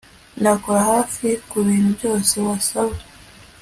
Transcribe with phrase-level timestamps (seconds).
[0.41, 2.95] nakora hafi kubintu byose wasaba